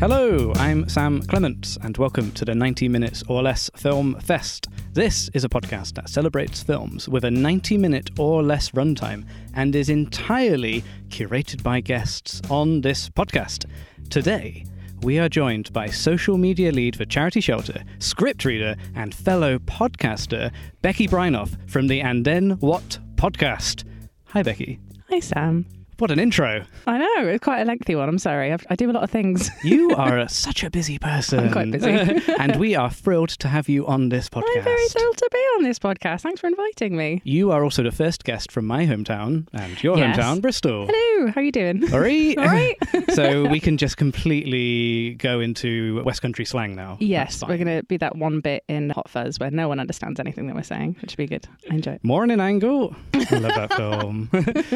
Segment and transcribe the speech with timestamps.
[0.00, 4.68] Hello, I'm Sam Clements, and welcome to the 90 Minutes or Less Film Fest.
[4.92, 9.24] This is a podcast that celebrates films with a 90 minute or less runtime
[9.54, 13.66] and is entirely curated by guests on this podcast.
[14.08, 14.66] Today,
[15.02, 20.50] we are joined by social media lead for Charity Shelter, script reader, and fellow podcaster
[20.82, 23.84] Becky Brinoff from the And Then What podcast.
[24.24, 24.80] Hi, Becky.
[25.08, 25.66] Hi, Sam.
[26.00, 26.64] What an intro.
[26.86, 28.08] I know, it's quite a lengthy one.
[28.08, 28.54] I'm sorry.
[28.54, 29.50] I've, I do a lot of things.
[29.62, 31.40] You are such a busy person.
[31.40, 31.90] I'm quite busy.
[32.38, 34.56] and we are thrilled to have you on this podcast.
[34.56, 36.22] I'm very thrilled to be on this podcast.
[36.22, 37.20] Thanks for inviting me.
[37.24, 40.16] You are also the first guest from my hometown and your Yes.
[40.16, 40.86] hometown, Bristol.
[40.90, 41.92] Hello, how are you doing?
[41.92, 42.38] All right.
[42.38, 42.78] All right.
[43.12, 46.96] so we can just completely go into West Country slang now.
[46.98, 50.18] yes, we're going to be that one bit in Hot Fuzz where no one understands
[50.18, 51.46] anything that we're saying, which would be good.
[51.70, 52.04] I enjoy it.
[52.04, 52.96] Morning Angel.
[53.12, 54.30] I love that film.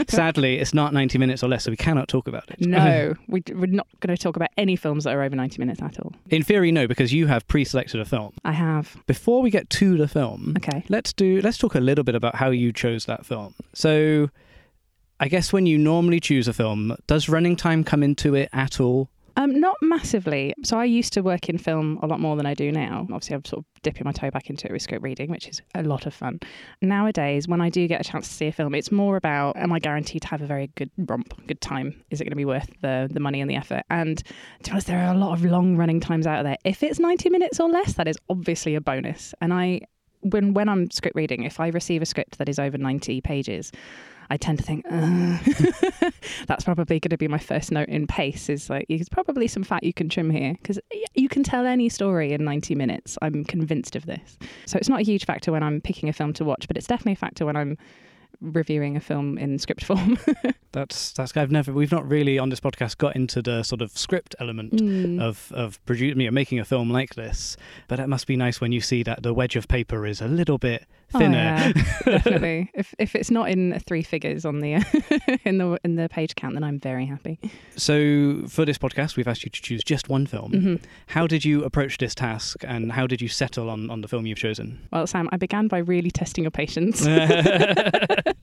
[0.09, 2.61] Sadly, it's not 90 minutes or less, so we cannot talk about it.
[2.61, 5.81] No, we, we're not going to talk about any films that are over 90 minutes
[5.81, 6.13] at all.
[6.31, 8.33] In theory, no, because you have pre-selected a film.
[8.45, 8.97] I have.
[9.07, 10.85] Before we get to the film, Okay.
[10.89, 13.55] let's do let's talk a little bit about how you chose that film.
[13.75, 14.31] So,
[15.21, 18.81] I guess when you normally choose a film, does running time come into it at
[18.81, 19.09] all?
[19.37, 20.55] Um, not massively.
[20.63, 23.01] So I used to work in film a lot more than I do now.
[23.03, 25.61] Obviously, I'm sort of dipping my toe back into it with script reading, which is
[25.75, 26.39] a lot of fun.
[26.81, 29.73] Nowadays, when I do get a chance to see a film, it's more about am
[29.73, 32.03] I guaranteed to have a very good romp, good time?
[32.11, 33.83] Is it going to be worth the the money and the effort?
[33.91, 34.25] And to
[34.65, 36.57] be honest, there are a lot of long running times out there.
[36.65, 39.35] If it's 90 minutes or less, that is obviously a bonus.
[39.41, 39.81] And I,
[40.21, 43.73] when when I'm script reading, if I receive a script that is over 90 pages.
[44.31, 44.85] I tend to think,
[46.47, 48.49] that's probably going to be my first note in pace.
[48.49, 50.79] Is like, there's probably some fat you can trim here because
[51.15, 53.19] you can tell any story in 90 minutes.
[53.23, 54.39] I'm convinced of this.
[54.67, 56.87] So it's not a huge factor when I'm picking a film to watch, but it's
[56.87, 57.77] definitely a factor when I'm
[58.41, 60.19] reviewing a film in script form.
[60.73, 63.97] That's that's I've never we've not really on this podcast got into the sort of
[63.97, 65.23] script element Mm.
[65.23, 67.57] of of producing you know, making a film like this.
[67.87, 70.27] But it must be nice when you see that the wedge of paper is a
[70.27, 71.73] little bit Oh, yeah,
[72.05, 72.71] definitely.
[72.75, 74.75] If if it's not in three figures on the
[75.45, 77.39] in the in the page count, then I'm very happy.
[77.77, 80.53] So for this podcast, we've asked you to choose just one film.
[80.53, 80.75] hmm
[81.09, 84.27] How did you approach this task, and how did you settle on, on the film
[84.27, 84.79] you've chosen?
[84.93, 87.07] Well, Sam, I began by really testing your patience.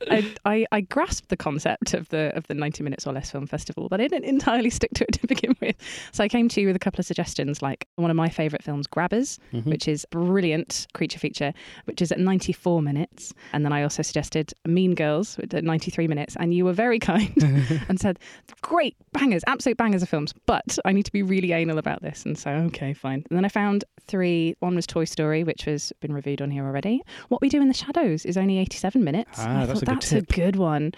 [0.09, 3.47] I, I, I grasped the concept of the of the 90 minutes or less film
[3.47, 5.75] festival, but I didn't entirely stick to it to begin with.
[6.11, 8.63] So I came to you with a couple of suggestions, like one of my favourite
[8.63, 9.65] films, Grabbers, Mhm.
[9.65, 11.53] which is brilliant creature feature,
[11.85, 16.35] which is at 94 minutes, and then I also suggested Mean Girls at 93 minutes,
[16.39, 17.31] and you were very kind
[17.89, 18.19] and said,
[18.61, 22.25] "Great bangers, absolute bangers of films, but I need to be really anal about this."
[22.25, 23.23] And so, okay, fine.
[23.29, 24.55] And then I found three.
[24.59, 27.01] One was Toy Story, which has been reviewed on here already.
[27.29, 29.39] What We Do in the Shadows is only 87 minutes.
[29.39, 30.94] Ah, I that's thought a good that's a good one.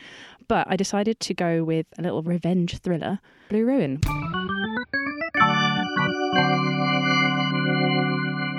[0.48, 3.20] But I decided to go with a little revenge thriller,
[3.50, 4.02] Blue Ruin.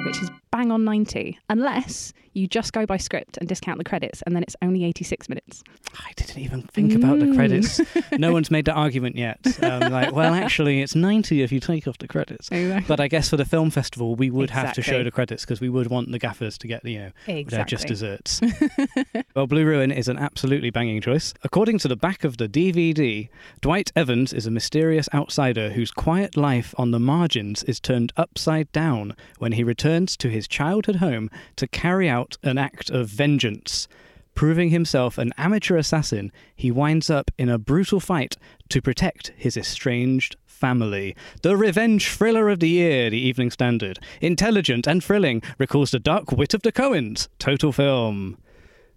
[0.07, 4.23] Which is bang on 90, unless you just go by script and discount the credits,
[4.23, 5.63] and then it's only 86 minutes.
[5.95, 7.35] I didn't even think about the Mm.
[7.37, 7.81] credits.
[8.19, 9.39] no one's made that argument yet.
[9.63, 12.51] Um, like, well, actually, it's 90 if you take off the credits.
[12.89, 15.61] But I guess for the film festival, we would have to show the credits because
[15.61, 18.41] we would want the gaffers to get, you know, they're just desserts.
[19.35, 21.35] well, Blue Ruin is an absolutely banging choice.
[21.43, 23.29] According to the back of the DVD,
[23.61, 28.71] Dwight Evans is a mysterious outsider whose quiet life on the margins is turned upside
[28.73, 33.89] down when he returns to his childhood home to carry out an act of vengeance.
[34.35, 38.37] Proving himself an amateur assassin, he winds up in a brutal fight
[38.69, 41.15] to protect his estranged family.
[41.43, 43.99] The revenge thriller of the year, the Evening Standard.
[44.21, 47.29] Intelligent and thrilling, recalls the dark wit of the Coens.
[47.39, 48.39] Total film.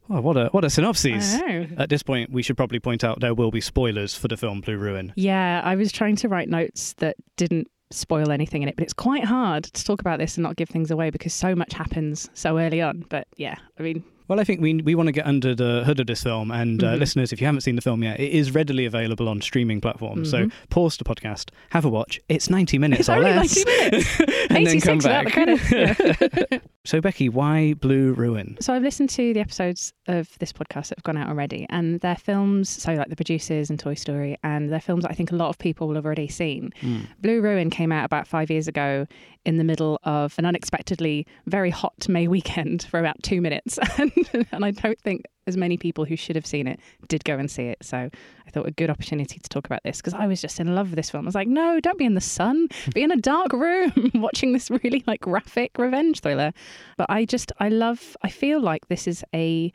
[0.09, 1.36] Oh, what a what a synopsis.
[1.78, 4.62] At this point, we should probably point out there will be spoilers for the film
[4.62, 5.12] Blue Ruin.
[5.18, 8.93] Yeah, I was trying to write notes that didn't spoil anything in it, but it's
[8.93, 12.29] quite hard to talk about this and not give things away because so much happens
[12.34, 13.05] so early on.
[13.09, 16.01] But yeah, I mean, Well, I think we we want to get under the hood
[16.01, 16.99] of this film, and uh, Mhm.
[16.99, 20.29] listeners, if you haven't seen the film yet, it is readily available on streaming platforms.
[20.29, 20.51] So Mhm.
[20.69, 22.19] pause the podcast, have a watch.
[22.28, 24.19] It's ninety minutes it's or less, 90 minutes.
[24.49, 25.25] and then 86 come back.
[25.28, 26.66] the credits.
[26.85, 28.57] so, Becky, why Blue Ruin?
[28.59, 32.00] So I've listened to the episodes of this podcast that have gone out already, and
[32.02, 35.32] they're films, so like The Producers and Toy Story, and they're films that I think
[35.32, 36.72] a lot of people will have already seen.
[36.82, 37.02] Hmm.
[37.20, 39.08] Blue Ruin came out about five years ago
[39.46, 43.80] in the middle of an unexpectedly very hot May weekend for about two minutes.
[43.98, 44.12] and,
[44.52, 47.50] and I don't think as many people who should have seen it did go and
[47.50, 47.78] see it.
[47.82, 50.76] So I thought a good opportunity to talk about this because I was just in
[50.76, 51.26] love with this film.
[51.26, 54.52] I was like, no, don't be in the sun, be in a dark room watching
[54.52, 56.52] this really like graphic revenge thriller.
[56.98, 59.72] But I just, I love, I feel like this is a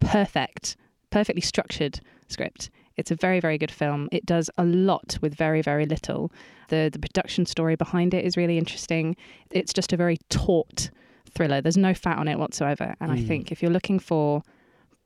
[0.00, 0.76] perfect,
[1.10, 2.70] perfectly structured script.
[2.96, 4.08] It's a very, very good film.
[4.12, 6.30] It does a lot with very, very little.
[6.68, 9.16] The the production story behind it is really interesting.
[9.50, 10.90] It's just a very taut
[11.30, 11.60] thriller.
[11.60, 12.94] There's no fat on it whatsoever.
[13.00, 13.26] And I Mm.
[13.26, 14.42] think if you're looking for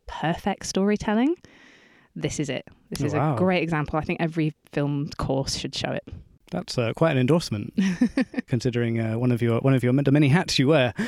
[0.06, 1.34] perfect storytelling,
[2.14, 2.66] this is it.
[2.90, 3.34] This is wow.
[3.34, 3.98] a great example.
[3.98, 6.04] I think every film course should show it.
[6.50, 7.74] That's uh, quite an endorsement,
[8.46, 10.94] considering uh, one of your one of your many hats you wear.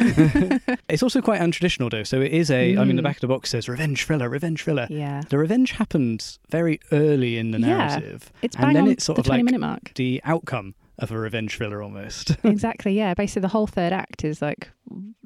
[0.88, 2.02] it's also quite untraditional, though.
[2.02, 2.76] So it is a.
[2.76, 3.04] I mean, the Mm.
[3.04, 5.22] back of the box says "revenge thriller," "revenge thriller." Yeah.
[5.28, 8.30] The revenge happens very early in the narrative.
[8.34, 8.38] Yeah.
[8.42, 9.92] It's and then on it's sort the of 20 like minute mark.
[9.94, 12.36] the outcome of a revenge thriller almost.
[12.44, 12.92] exactly.
[12.92, 13.14] Yeah.
[13.14, 14.70] Basically, the whole third act is like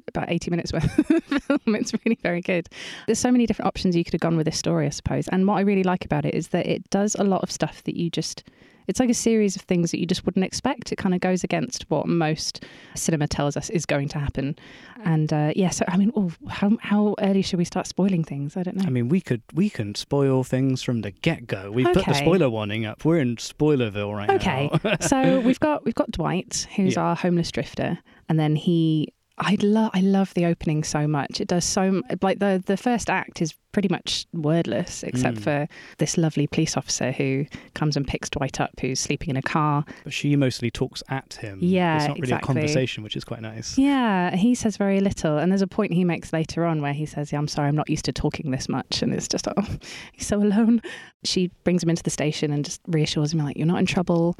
[0.07, 1.75] about 80 minutes worth of film.
[1.75, 2.69] It's really very good.
[3.07, 5.27] There's so many different options you could have gone with this story, I suppose.
[5.29, 7.83] And what I really like about it is that it does a lot of stuff
[7.83, 8.43] that you just.
[8.87, 10.91] It's like a series of things that you just wouldn't expect.
[10.91, 12.63] It kind of goes against what most
[12.95, 14.57] cinema tells us is going to happen.
[15.03, 18.57] And uh, yeah, so I mean, oh, how how early should we start spoiling things?
[18.57, 18.85] I don't know.
[18.85, 21.71] I mean, we could we can spoil things from the get go.
[21.71, 23.05] We put the spoiler warning up.
[23.05, 24.69] We're in Spoilerville right Okay.
[24.83, 24.95] now.
[25.01, 27.01] so we've got we've got Dwight, who's Yeah.
[27.03, 27.99] our homeless drifter,
[28.29, 29.11] and then he.
[29.37, 31.41] I love I love the opening so much.
[31.41, 35.41] It does so like the the first act is pretty much wordless except Mm.
[35.41, 35.67] for
[35.97, 39.83] this lovely police officer who comes and picks Dwight up, who's sleeping in a car.
[40.05, 41.59] but she mostly talks at him.
[41.61, 42.51] Yeah, it's not really exactly.
[42.51, 43.77] a conversation, which is quite nice.
[43.77, 47.05] Yeah, he says very little, and there's a point he makes later on where he
[47.05, 49.67] says, "Yeah, I'm sorry, I'm not used to talking this much," and it's just oh,
[50.13, 50.81] he's so alone.
[51.25, 54.37] She brings him into the station and just reassures him like, "You're not in trouble.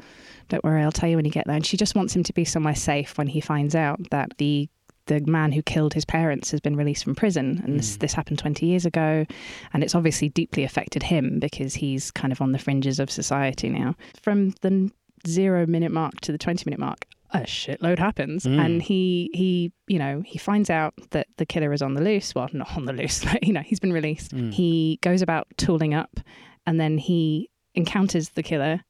[0.48, 2.32] Don't worry, I'll tell you when you get there." And she just wants him to
[2.32, 4.70] be somewhere safe when he finds out that the
[5.06, 8.00] the man who killed his parents has been released from prison, and this Mm.
[8.00, 9.24] this happened 20 years ago,
[9.72, 13.68] and it's obviously deeply affected him because he's kind of on the fringes of society
[13.68, 13.94] now.
[14.22, 14.90] From the
[15.26, 18.64] zero minute mark to the 20 minute mark, a shitload happens, Mm.
[18.64, 22.34] and he he you know he finds out that the killer is on the loose.
[22.34, 24.32] Well, not on the loose, you know he's been released.
[24.34, 24.52] Mm.
[24.52, 26.20] He goes about tooling up,
[26.66, 28.80] and then he encounters the killer,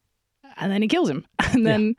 [0.57, 1.95] and then he kills him, and then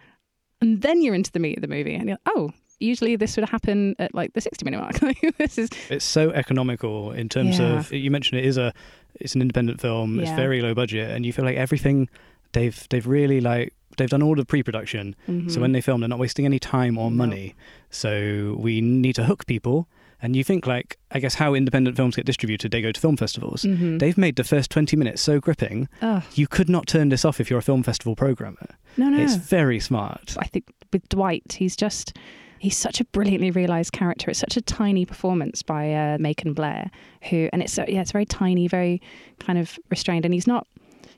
[0.61, 2.51] and then you're into the meat of the movie, and you're like, oh.
[2.81, 4.99] Usually, this would happen at like the sixty-minute mark.
[5.39, 7.79] this is It's so economical in terms Yeah.
[7.79, 8.73] of you mentioned it is a
[9.21, 10.17] it's an independent film.
[10.17, 10.23] Yeah.
[10.23, 12.09] It's very low budget, and you feel like everything
[12.53, 15.17] they've they've really like they've done all the pre-production.
[15.27, 15.51] So mhm.
[15.51, 17.17] So when they film, they're not wasting any time or No.
[17.17, 17.55] money.
[17.91, 19.89] So we need to hook people.
[20.21, 23.17] And you think like I guess how independent films get distributed, they go to film
[23.17, 23.63] festivals.
[23.63, 23.99] Mm-hmm.
[23.99, 25.89] They've made the first twenty minutes so gripping.
[26.03, 28.69] Ugh, You could not turn this off if you're a film festival programmer.
[28.97, 29.19] no, no.
[29.23, 30.37] It's very smart.
[30.39, 32.17] I think with Dwight, he's just
[32.59, 34.31] he's such a brilliantly realized character.
[34.31, 36.91] It's such a tiny performance by uh, Macon Blair,
[37.31, 39.01] who and it's so- yeah, it's very tiny, very
[39.39, 40.67] kind of restrained, and he's not.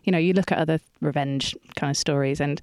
[0.05, 2.61] You know, you look at other revenge kind of stories, and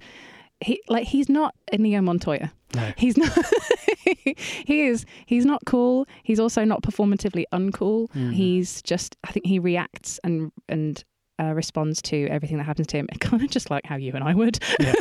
[0.61, 2.51] he like he's not a Inigo Montoya.
[2.75, 2.91] No.
[2.97, 3.31] He's not.
[4.65, 5.05] he is.
[5.25, 6.07] He's not cool.
[6.23, 8.09] He's also not performatively uncool.
[8.11, 8.33] Mhm.
[8.33, 9.15] He's just.
[9.23, 11.03] I think he reacts and and
[11.39, 14.23] uh, responds to everything that happens to him, kind of just like how you and
[14.23, 14.59] I would.
[14.79, 14.93] Yeah.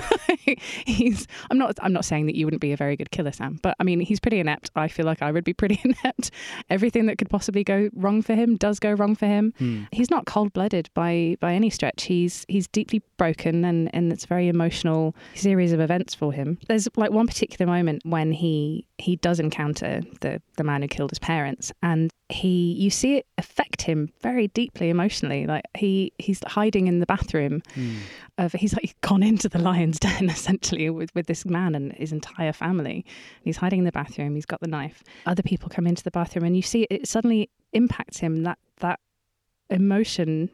[0.87, 1.27] he's.
[1.50, 1.79] I'm not.
[1.83, 4.00] I'm not saying that you wouldn't be a very good killer, Sam, but I mean,
[4.00, 4.71] he's pretty inept.
[4.77, 6.31] I feel like I would be pretty inept.
[6.71, 9.55] Everything that could possibly go wrong for him does go wrong for him.
[9.59, 9.85] Hmm.
[9.93, 12.05] He's not cold blooded by by any stretch.
[12.05, 16.59] He's he's deeply broken, and and it's a very emotional series of events for him.
[16.69, 21.11] There's like one particular moment when he he does encounter the the man who killed
[21.11, 25.47] his parents, and he you see it affect him very deeply emotionally.
[25.47, 27.97] Like he he's hiding in the bathroom Hmm.
[28.38, 32.12] of he's like gone into the lion's den essentially with with this man and his
[32.12, 33.04] entire family.
[33.42, 34.35] He's hiding in the bathroom.
[34.35, 35.04] He's got the knife.
[35.25, 38.42] Other people come into the bathroom, and you see it suddenly impacts him.
[38.42, 38.99] That that
[39.71, 40.50] emotion.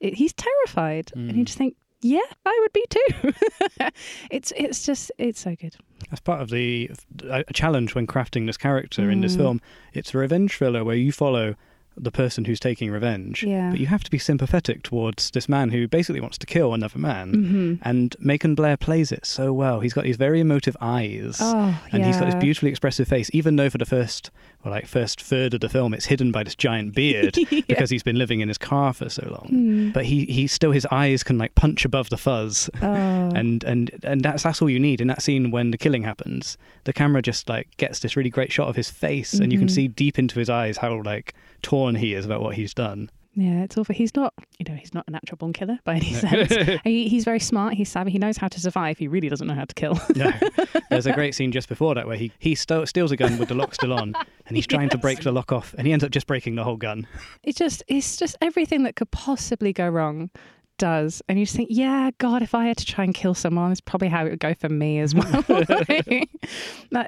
[0.00, 1.46] It, he's terrified, and you Mm.
[1.46, 3.32] just think, yeah, I would be too.
[4.30, 5.76] it's it's just it's so good.
[6.08, 6.90] That's part of the
[7.28, 9.38] a challenge when crafting this character in this Mm.
[9.38, 9.60] film.
[9.92, 11.54] It's a revenge thriller where you follow
[11.96, 13.70] the person who's taking revenge, Yeah.
[13.70, 16.98] but you have to be sympathetic towards this man who basically wants to kill another
[16.98, 17.34] man.
[17.34, 19.80] hmm And Macon Blair plays it so well.
[19.80, 21.38] He's got these very emotive eyes.
[21.40, 22.06] Oh, and yeah.
[22.06, 24.30] he's got this beautifully expressive face, even though for the first,
[24.64, 27.60] well, like first third of the film, it's hidden by this giant beard Yeah.
[27.68, 29.48] because he's been living in his car for so long.
[29.52, 29.92] Mm.
[29.92, 32.86] But he, he still his eyes can like punch above the fuzz, Oh.
[33.34, 36.56] and and and that's that's all you need in that scene when the killing happens.
[36.84, 39.68] The camera just like gets this really great shot of his face, and you can
[39.68, 39.72] Mhm.
[39.72, 43.10] see deep into his eyes how like torn he is about what he's done.
[43.34, 43.94] Yeah, it's awful.
[43.94, 46.80] He's not, you know, he's not a natural born killer by any sense.
[46.84, 47.74] he, he's very smart.
[47.74, 48.10] He's savvy.
[48.10, 48.98] He knows how to survive.
[48.98, 49.98] He really doesn't know how to kill.
[50.16, 50.32] no,
[50.90, 53.48] there's a great scene just before that where he he st- steals a gun with
[53.48, 54.14] the lock still on,
[54.46, 56.64] and he's trying to break the lock off, and he ends up just breaking the
[56.64, 57.06] whole gun.
[57.44, 60.30] It's just, it's just everything that could possibly go wrong
[60.78, 61.22] does.
[61.28, 63.80] And you just think, yeah, God, if I had to try and kill someone, it's
[63.80, 65.44] probably how it would go for me as well.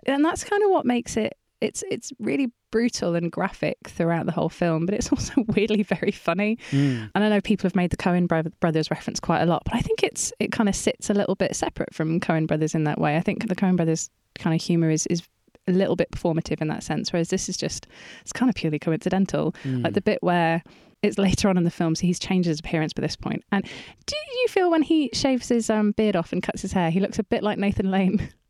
[0.07, 1.33] And that's kind of what makes it.
[1.61, 6.11] It's it's really brutal and graphic throughout the whole film, but it's also weirdly very
[6.11, 6.59] funny.
[6.73, 7.11] Mm.
[7.15, 8.27] And I know people have made the Coen
[8.59, 11.37] brothers reference quite a lot, but I think it's it kind of sits a little
[11.37, 13.17] bit separate from Coen brothers in that way.
[13.17, 15.23] I think the Coen brothers kind of humor is is
[15.69, 17.87] a little bit performative in that sense, whereas this is just
[18.23, 19.55] it's kind of purely coincidental.
[19.63, 19.85] Mm.
[19.85, 20.65] Like the bit where
[21.03, 23.45] it's later on in the film, so he's changed his appearance by this point.
[23.51, 23.65] And
[24.07, 27.01] do you feel when he shaves his um, beard off and cuts his hair, he
[27.01, 28.33] looks a bit like Nathan Lane?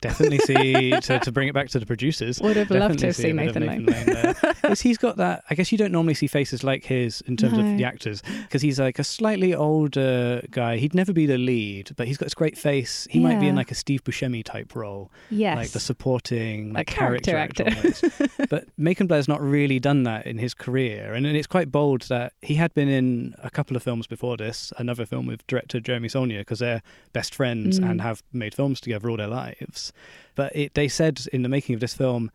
[0.00, 2.40] Definitely see to, to bring it back to the producers.
[2.40, 4.06] Would have loved to have see seen of Nathan Lane.
[4.06, 4.34] there.
[4.70, 5.42] Yes, he's got that.
[5.50, 7.60] I guess you don't normally see faces like his in terms No.
[7.72, 10.76] of the actors because he's like a slightly older guy.
[10.76, 13.06] He'd never be the lead, but he's got this great face.
[13.10, 15.56] He might be in like a Steve Buscemi type role, Yes.
[15.56, 17.64] like the supporting like A character actor.
[17.66, 18.10] actor.
[18.48, 22.02] but Macon Blair's not really done that in his career, and, and it's quite bold
[22.02, 24.72] that he had been in a couple of films before this.
[24.78, 27.90] Another film with director Jeremy Saulnier because they're best friends Mm.
[27.90, 29.89] and have made films together all their lives.
[30.34, 32.30] But it, they said in the making of this film,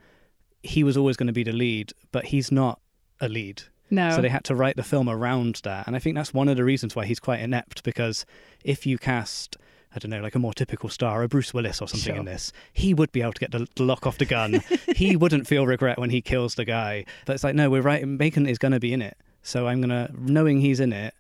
[0.63, 2.79] he was always going to be the lead, but he's not
[3.21, 3.63] a lead.
[3.89, 4.12] no.
[4.12, 5.88] So they had to write the film around that.
[5.88, 8.25] And I think that's one of the reasons why he's quite inept because
[8.63, 9.57] if you cast,
[9.95, 12.19] I don't know, like a more typical star, a Bruce Willis or something Sure.
[12.19, 14.62] in this, he would be able to get the, the lock off the gun.
[14.95, 17.05] he wouldn't feel regret when he kills the guy.
[17.25, 18.05] But it's like, no, we're right.
[18.07, 19.17] Macon is going to be in it.
[19.43, 21.13] So I'm going to, knowing he's in it,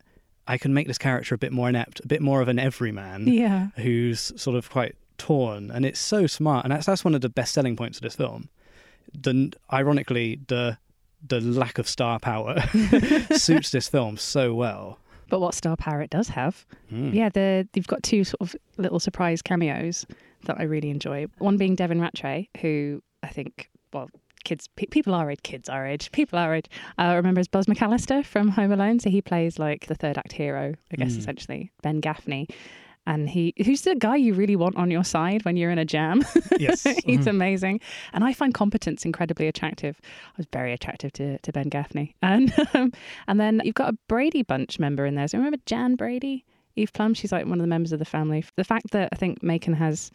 [0.47, 3.27] I can make this character a bit more inept, a bit more of an everyman
[3.27, 3.67] yeah.
[3.77, 7.29] who's sort of quite torn, and it's so smart, and that's that's one of the
[7.29, 8.49] best selling points of this film.
[9.13, 10.77] The ironically the
[11.27, 12.59] the lack of star power
[13.35, 14.99] suits this film so well.
[15.29, 16.65] But what star power it does have.
[16.91, 17.13] Mm.
[17.13, 20.05] Yeah, the you've got two sort of little surprise cameos
[20.45, 21.25] that I really enjoy.
[21.39, 24.11] One being Devin Ratray, who I think, well,
[24.43, 26.67] kids, pe- people our age, kids our age, people our age,
[26.99, 28.99] uh, remember as Buzz McCallister from Home Alone.
[28.99, 31.17] So he plays like the third act hero, I guess, Mm.
[31.17, 32.47] essentially, Ben Gaffney.
[33.07, 35.85] And he, who's the guy you really want on your side when you're in a
[35.85, 36.23] jam?
[36.59, 36.83] Yes.
[36.83, 37.27] He's Mhm.
[37.27, 37.81] amazing.
[38.13, 39.99] And I find competence incredibly attractive.
[40.03, 42.15] I was very attractive to, to Ben Gaffney.
[42.21, 42.91] And um,
[43.27, 45.27] and then you've got a Brady Bunch member in there.
[45.27, 46.45] So remember Jan Brady?
[46.77, 47.13] Eve Plumb?
[47.13, 48.43] She's like one of the members of the family.
[48.55, 50.11] The fact that I think Macon has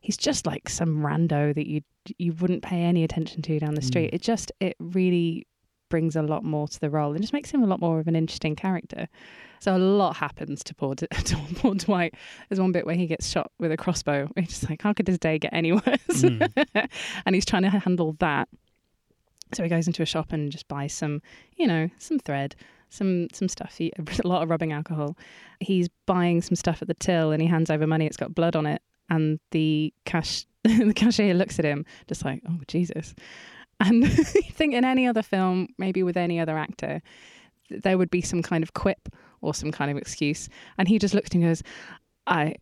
[0.00, 1.82] he's just like some rando that you
[2.18, 4.10] you wouldn't pay any attention to down the street.
[4.10, 4.14] Mm.
[4.14, 5.46] It just it really
[5.88, 8.08] brings a lot more to the role and just makes him a lot more of
[8.08, 9.08] an interesting character.
[9.60, 11.08] So a lot happens to poor, to
[11.56, 12.14] poor Dwight.
[12.48, 14.30] There's one bit where he gets shot with a crossbow.
[14.36, 15.82] It's just like, how could his day get any worse?
[16.08, 16.88] Mm.
[17.26, 18.48] and he's trying to handle that.
[19.54, 21.22] So he goes into a shop and just buys some,
[21.56, 22.54] you know, some thread,
[22.90, 23.76] some some stuff.
[23.78, 23.92] He,
[24.24, 25.16] a lot of rubbing alcohol.
[25.60, 28.06] He's buying some stuff at the till and he hands over money.
[28.06, 32.42] It's got blood on it, and the cash the cashier looks at him just like,
[32.48, 33.14] oh Jesus.
[33.80, 34.02] And
[34.34, 37.02] you think in any other film, maybe with any other actor,
[37.70, 39.08] there would be some kind of quip
[39.40, 41.62] or some kind of excuse, and he just looks and goes,
[42.26, 42.56] I.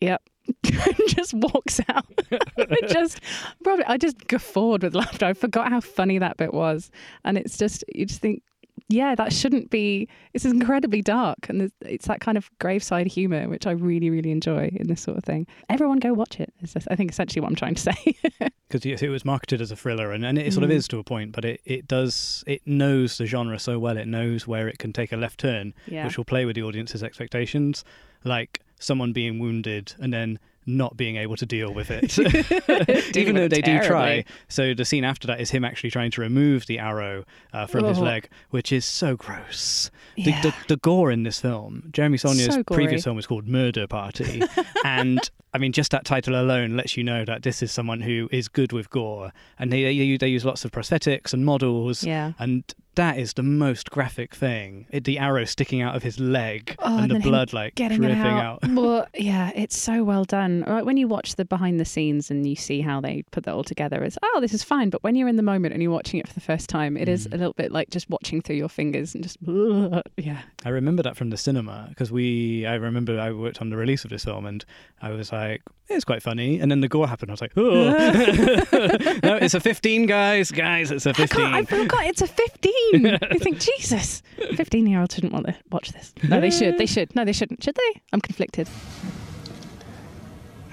[0.00, 0.22] Yep.
[0.64, 2.04] and just walks out.
[2.88, 3.20] Just
[3.62, 5.24] probably I just guffawed with laughter.
[5.24, 6.90] I forgot how funny that bit was,
[7.24, 8.42] and it's just you just think,
[8.88, 10.08] yeah, that shouldn't be.
[10.34, 14.30] It's incredibly dark, and it's- it's that kind of graveside humor which I really really
[14.30, 15.46] enjoy in this sort of thing.
[15.68, 16.52] Everyone go watch it.
[16.62, 18.16] Is I think essentially what I'm trying to say.
[18.68, 20.74] because it was marketed as a thriller and, and it sort of Mm.
[20.74, 24.08] is to a point but it, it does it knows the genre so well it
[24.08, 27.02] knows where it can take a left turn yeah, which will play with the audience's
[27.02, 27.84] expectations
[28.24, 32.18] like someone being wounded and then not being able to deal with it.
[33.16, 34.24] Even though they do try.
[34.48, 37.84] so the scene after that is him actually trying to remove the arrow uh, from
[37.84, 38.02] his Oh.
[38.02, 39.90] leg which is so gross.
[40.16, 40.40] Yeah.
[40.42, 43.86] the, the, the gore in this film jeremy saulnier's So previous film was called murder
[43.86, 44.42] party.
[44.84, 48.28] And I mean, just that title alone lets you know that this is someone who
[48.32, 49.84] is good with gore, and they
[50.16, 52.32] they, use lots of prosthetics and models, yeah.
[52.40, 52.64] and
[52.96, 54.86] that is the most graphic thing.
[54.90, 57.98] It, the arrow sticking out of his leg Oh, and and the blood like getting
[57.98, 58.60] dripping it out.
[58.68, 60.64] well, yeah, it's so well done.
[60.66, 63.54] Right when you watch the behind the scenes and you see how they put that
[63.54, 64.90] all together, it's oh, this is fine.
[64.90, 67.08] But when you're in the moment and you're watching it for the first time, it
[67.08, 67.34] is Mm.
[67.34, 69.38] a little bit like just watching through your fingers and just
[70.16, 70.42] yeah.
[70.64, 72.66] I remember that from the cinema because we.
[72.66, 74.64] I remember I worked on the release of this film, and
[75.02, 75.43] I was like,
[75.88, 77.30] "It's quite funny." And then the gore happened.
[77.30, 77.90] I was like, "Oh,
[79.22, 82.72] no, it's a 15, guys, guys, it's a can't, 15." I forgot it's a 15.
[83.32, 84.22] you think, Jesus,
[84.56, 86.12] 15 year olds shouldn't want to watch this.
[86.28, 86.78] No, they should.
[86.78, 87.14] They should.
[87.14, 87.62] No, they shouldn't.
[87.62, 88.02] Should they?
[88.12, 88.68] I'm conflicted.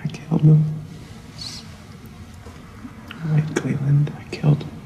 [0.03, 0.63] I killed him.
[3.25, 4.11] Right, Cleveland.
[4.19, 4.80] I killed him.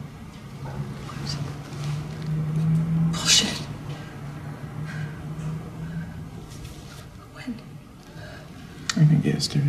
[9.06, 9.66] I think yesterday.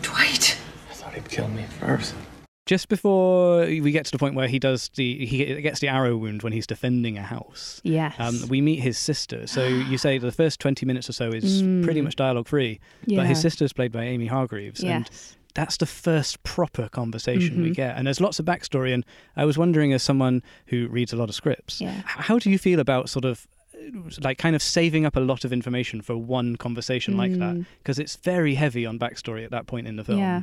[0.00, 0.56] Dwight.
[0.90, 2.14] I thought he'd kill me first.
[2.64, 6.16] Just before we get to the point where he does the he gets the arrow
[6.16, 7.80] wound when he's defending a house.
[7.84, 8.14] Yes.
[8.18, 9.46] Um, we meet his sister.
[9.46, 11.82] So you say the first twenty minutes or so is Mm.
[11.84, 13.18] pretty much dialogue free, yeah.
[13.18, 15.36] but his sister is played by Amy Hargreaves, and Yes.
[15.54, 17.74] that's the first proper conversation we Mhm.
[17.74, 17.96] get.
[17.98, 18.94] And there's lots of backstory.
[18.94, 19.04] And
[19.36, 22.00] I was wondering, as someone who reads a lot of scripts, Yeah.
[22.06, 23.46] how do you feel about sort of
[24.20, 27.54] like kind of saving up a lot of information for one conversation like that?
[27.54, 27.66] Mm.
[27.78, 30.18] Because it's very heavy on backstory at that point in the film.
[30.18, 30.42] Yeah.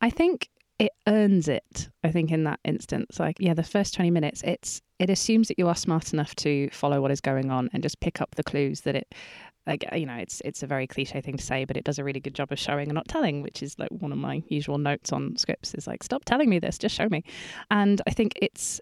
[0.00, 1.88] I think it earns it.
[2.04, 5.58] I think in that instance, like yeah, the first twenty minutes, it's it assumes that
[5.58, 8.44] you are smart enough to follow what is going on and just pick up the
[8.44, 9.14] clues that it.
[9.66, 12.04] Like you know, it's it's a very cliche thing to say, but it does a
[12.04, 14.78] really good job of showing and not telling, which is like one of my usual
[14.78, 15.74] notes on scripts.
[15.74, 17.22] Is like, stop telling me this, just show me.
[17.70, 18.80] And I think it's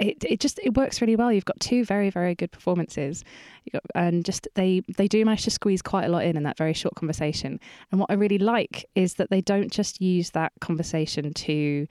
[0.00, 1.32] it it just it works really well.
[1.32, 3.22] You've got two very very good performances,
[3.64, 6.42] you got, and just they they do manage to squeeze quite a lot in in
[6.44, 7.60] that very short conversation.
[7.92, 11.86] And what I really like is that they don't just use that conversation to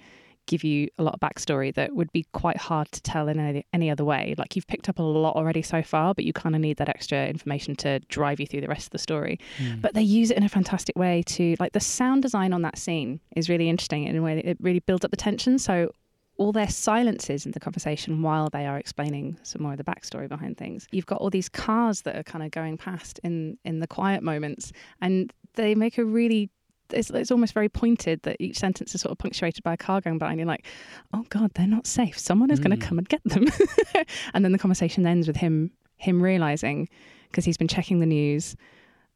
[0.48, 3.64] give you a lot of backstory that would be quite hard to tell in any,
[3.72, 4.34] any other way.
[4.36, 6.90] Like you've picked up a lot already so far, but you kind of need that
[6.90, 9.40] extra information to drive you through the rest of the story.
[9.60, 9.80] Mm.
[9.80, 12.80] But they use it in a fantastic way to like the sound design on that
[12.80, 15.60] scene is really interesting in a way that it really builds up the tension.
[15.60, 15.92] So
[16.40, 20.28] all their silences in the conversation while they are explaining some more of the backstory
[20.28, 20.88] behind things.
[20.92, 24.24] You've got all these cars that are kind of going past in in the quiet
[24.24, 26.50] moments, and they make a really
[26.92, 30.02] it's, it's almost very pointed that each sentence is sort of punctuated by a car
[30.02, 30.66] going by, and you're like,
[31.14, 32.18] oh god, they're not safe.
[32.18, 32.80] Someone is going Mm.
[32.82, 33.46] to come and get them.
[34.34, 36.88] and then the conversation ends with him him realizing
[37.30, 38.56] because he's been checking the news.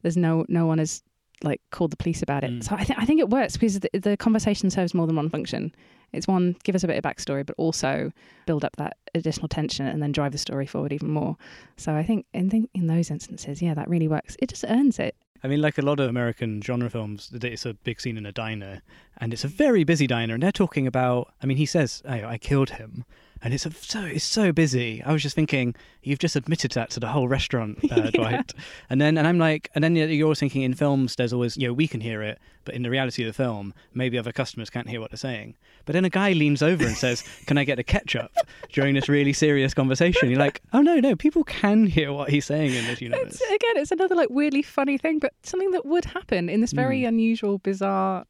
[0.02, 1.02] There's no no one has
[1.44, 2.52] like called the police about it.
[2.52, 2.64] Mm.
[2.64, 5.30] So I think I think it works because the, the conversation serves more than one
[5.30, 5.74] function.
[6.12, 8.12] It's one give us a bit of backstory, but also
[8.46, 11.38] build up that additional tension and then drive the story forward even more.
[11.78, 14.36] So I think in think in those instances, yeah, that really works.
[14.40, 15.16] It just earns it.
[15.44, 18.26] I mean, like a lot of American genre films, th- it's a big scene in
[18.26, 18.82] a diner,
[19.18, 21.34] and it's a very busy diner, and they're talking about.
[21.42, 23.04] I mean, he says, "I, I killed him,"
[23.44, 25.04] and it's a, so it's so busy.
[25.04, 28.10] I was just thinking, you've just admitted that to the whole restaurant, uh, Yeah.
[28.12, 28.54] Dwight.
[28.90, 31.68] And then, and I'm like, and then you're always thinking in films, there's always, you
[31.68, 34.70] know, we can hear it, but in the reality of the film, maybe other customers
[34.70, 35.56] can't hear what they're saying.
[35.86, 38.32] But then a guy leans over and says, "Can I get a ketchup?"
[38.72, 40.30] during this really serious conversation.
[40.30, 43.34] You're like, oh no, no, people can hear what he's saying in this universe.
[43.34, 46.72] It's, again, it's another like weirdly funny thing, but something that would happen in this
[46.72, 47.08] very Mm.
[47.10, 48.26] unusual, bizarre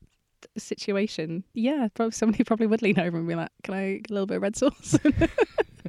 [0.58, 1.44] situation.
[1.54, 4.28] Yeah, probably somebody probably would lean over and be like, "Can I get a little
[4.28, 4.98] bit of red sauce?"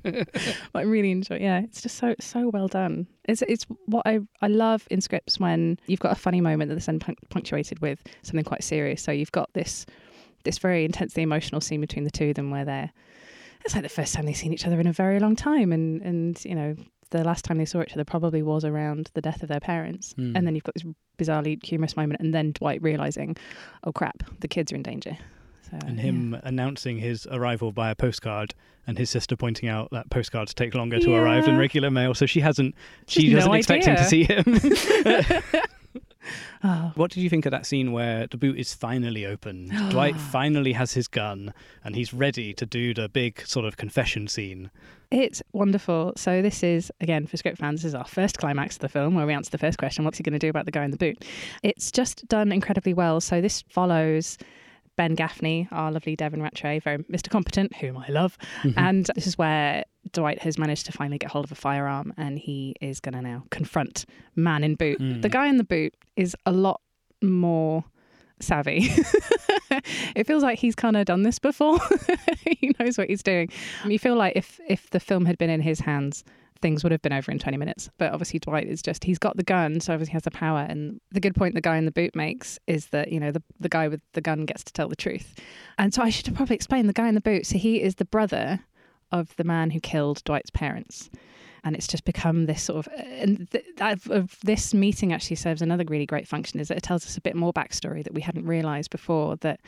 [0.75, 1.39] I really enjoy.
[1.39, 3.07] Yeah, it's just so so well done.
[3.25, 6.87] It's it's what I I love in scripts when you've got a funny moment that's
[6.87, 9.03] then punc- punctuated with something quite serious.
[9.03, 9.87] So you've got this
[10.45, 12.91] this very intensely emotional scene between the two of them where they're
[13.65, 16.03] it's like the first time they've seen each other in a very long time, and
[16.03, 16.77] and you know
[17.19, 20.13] the last time they saw each other probably was around the death of their parents,
[20.13, 20.37] Hmm.
[20.37, 20.85] and then you've got this
[21.19, 23.37] bizarrely humorous moment, and then Dwight realizing,
[23.85, 25.17] oh crap, the kids are in danger.
[25.71, 26.03] So, and yeah.
[26.03, 28.55] him announcing his arrival by a postcard
[28.87, 32.27] and his sister pointing out that postcards take longer to arrive than regular mail so
[32.27, 32.75] she hasn't
[33.07, 34.45] she doesn't no expect him to see him
[36.63, 40.17] Oh, what did you think of that scene where the boot is finally opened dwight
[40.17, 44.71] finally has his gun and he's ready to do the big sort of confession scene
[45.11, 46.13] It's wonderful.
[46.17, 47.83] So this is again for script fans.
[47.83, 50.19] This is our first climax of the film where we answer the first question: What's
[50.19, 51.25] he going to do about the guy in the boot?
[51.63, 53.21] It's just done incredibly well.
[53.21, 54.39] So this follows
[54.97, 57.29] Ben Gaffney, our lovely Devin Ratray, very Mr.
[57.29, 58.39] Competent, whom I love,
[58.77, 62.39] and this is where Dwight has managed to finally get hold of a firearm, and
[62.39, 64.05] he is going to now confront
[64.37, 64.99] man in boot.
[65.01, 65.23] Mm.
[65.23, 66.81] The guy in the boot is a lot
[67.23, 67.85] more
[68.41, 68.89] savvy.
[70.15, 71.79] it feels like he's kind of done this before.
[72.61, 73.51] he knows what he's doing.
[73.85, 76.25] You feel like if if the film had been in his hands,
[76.65, 77.91] things would have been over in 20 minutes.
[77.99, 80.61] But obviously Dwight is just he's got the gun, so obviously has the power.
[80.67, 83.43] And the good point the guy in the boot makes is that, you know, the
[83.61, 85.35] the guy with the gun gets to tell the truth.
[85.77, 87.47] And so I should have probably explained the guy in the boot.
[87.47, 88.61] So he is the brother
[89.13, 91.11] of the man who killed Dwight's parents.
[91.65, 96.05] And it's just become this sort of, and th- this meeting actually serves another really
[96.07, 98.91] great function is that it tells us a bit more backstory that we hadn't realised
[98.91, 99.37] before.
[99.37, 99.61] That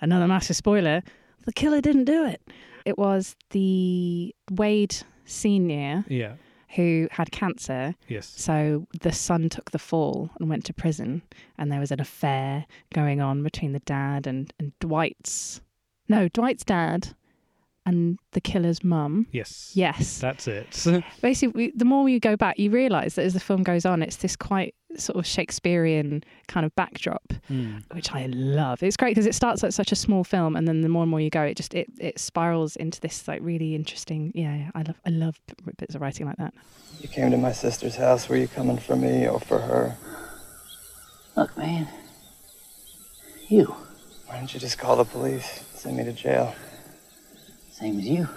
[0.00, 1.02] another massive spoiler,
[1.44, 2.42] the killer didn't do it.
[2.84, 6.34] It was the Wade senior yeah
[6.74, 7.94] who had cancer.
[8.08, 11.20] yes So the son took the fall and went to prison,
[11.58, 15.60] and there was an affair going on between the dad and, and Dwight's.
[16.08, 17.14] No, Dwight's dad
[17.84, 19.26] and the killer's mum.
[19.32, 20.18] yes Yes.
[20.18, 20.84] that's it
[21.20, 24.02] Basically, we, the more you go back, you realise that as the film goes on,
[24.02, 27.82] it's this quite sort of Shakespearean kind of backdrop, Mm.
[27.94, 28.82] which I love.
[28.82, 31.10] It's great because it starts like such a small film, and then the more and
[31.10, 34.32] more you go, it just it, it spirals into this like really interesting.
[34.34, 35.40] Yeah, I love I love
[35.78, 36.52] bits of writing like that.
[37.00, 38.28] You came to my sister's house.
[38.28, 39.96] Were you coming for me or for her?
[41.36, 41.88] Look, man.
[43.48, 43.74] You.
[44.26, 45.64] Why didn't you just call the police?
[45.74, 46.54] Send me to jail.
[47.82, 48.28] Same as you.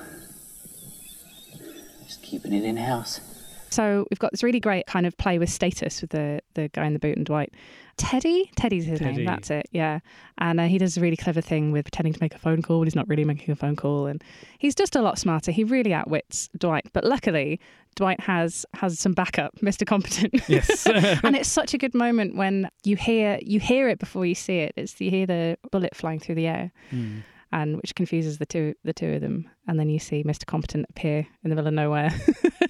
[2.07, 3.21] Just keeping it in house.
[3.69, 6.85] So we've got this really great kind of play with status with the the guy
[6.87, 7.53] in the boot and Dwight.
[7.97, 9.17] Teddy, Teddy's his Teddy.
[9.17, 9.25] name.
[9.25, 9.67] That's it.
[9.71, 9.99] Yeah,
[10.39, 12.79] and uh, he does a really clever thing with pretending to make a phone call
[12.79, 14.23] when he's not really making a phone call, and
[14.57, 15.51] he's just a lot smarter.
[15.51, 16.87] He really outwits Dwight.
[16.91, 17.59] But luckily,
[17.95, 20.41] Dwight has has some backup, Mister Competent.
[20.49, 20.87] Yes.
[20.87, 24.57] and it's such a good moment when you hear you hear it before you see
[24.57, 24.73] it.
[24.75, 27.19] It's you hear the bullet flying through the air, Hmm.
[27.55, 29.49] And which confuses the two the two of them.
[29.67, 30.45] And then you see Mr.
[30.45, 32.11] Competent appear in the middle of nowhere.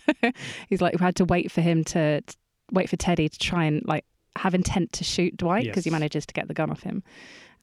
[0.70, 2.38] He's like we had to wait for him to, to
[2.72, 6.28] wait for Teddy to try and like have intent to shoot Dwight because he manages
[6.28, 7.04] to get the gun off him.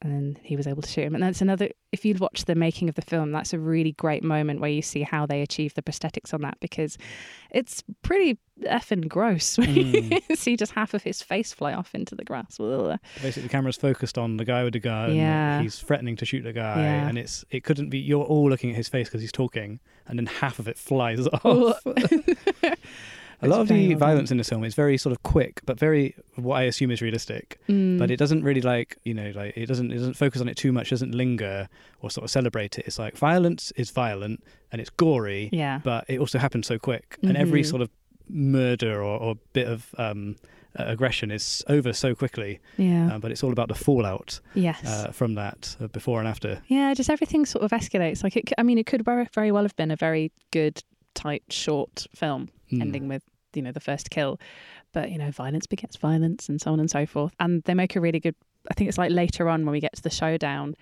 [0.04, 1.14] And then he was able to shoot him.
[1.14, 4.24] And that's another, if you'd watch the making of the film, that's a really great
[4.24, 6.98] moment where you see how they achieve the prosthetics on that because
[7.52, 10.22] it's pretty effing gross when Mm.
[10.28, 12.58] you see just half of his face fly off into the grass.
[12.58, 15.14] Basically, the camera's focused on the guy with the gun.
[15.14, 15.62] Yeah.
[15.62, 17.08] He's threatening to shoot the guy, Yeah.
[17.08, 17.98] and it's it couldn't be.
[18.00, 21.26] You're all looking at his face because he's talking, and then half of it flies
[21.28, 21.80] off.
[23.42, 26.14] A lot of the violence in the film is very sort of quick, but very
[26.36, 27.58] what I assume is realistic.
[27.68, 27.98] Mm.
[27.98, 30.56] But it doesn't really like you know like it doesn't it doesn't focus on it
[30.56, 30.90] too much.
[30.90, 31.68] Doesn't linger
[32.00, 32.86] or sort of celebrate it.
[32.86, 35.80] It's like violence is violent and it's gory, yeah.
[35.82, 37.66] but it also happens so quick, and every Mhm.
[37.70, 37.90] sort of
[38.28, 40.36] murder or, or bit of um,
[40.78, 42.60] uh, aggression is over so quickly.
[42.78, 43.14] Yeah.
[43.14, 44.80] Uh, but it's all about the fallout yes.
[44.86, 46.62] uh, from that uh, before and after.
[46.68, 48.22] Yeah, just everything sort of escalates.
[48.24, 50.82] Like, it, I mean, it could very, very well have been a very good,
[51.14, 52.80] tight, short film Hmm.
[52.80, 53.22] ending with,
[53.54, 54.38] you know, the first kill.
[54.92, 57.34] But, you know, violence begets violence and so on and so forth.
[57.40, 58.34] And they make a really good,
[58.70, 60.74] I think it's like later on when we get to the showdown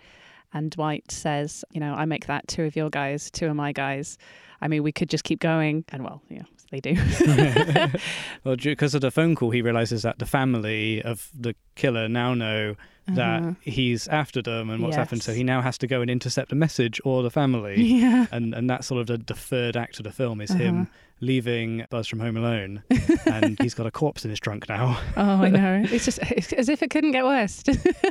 [0.52, 3.72] and Dwight says, you know, I make that two of your guys, two of my
[3.72, 4.18] guys.
[4.60, 5.84] I mean, we could just keep going.
[5.90, 6.94] And well, yeah, they do.
[8.44, 12.34] well, because of the phone call, he realizes that the family of the killer now
[12.34, 12.74] know
[13.08, 13.52] that Uh-huh.
[13.62, 15.22] he's after them and what's happened.
[15.22, 17.80] So he now has to go and intercept a message or the family.
[17.82, 18.26] yeah.
[18.30, 20.60] and and that's sort of the, the third act of the film is Uh-huh.
[20.62, 20.88] him
[21.22, 22.82] leaving Buzz from Home Alone,
[23.26, 24.98] and he's got a corpse in his trunk now.
[25.18, 25.82] Oh, I know.
[25.90, 27.62] It's just it's as if it couldn't get worse.